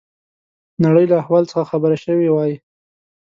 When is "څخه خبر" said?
1.51-1.91